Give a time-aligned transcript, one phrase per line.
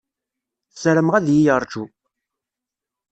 [0.71, 1.83] Ssarameɣ ad iyi-yeṛju.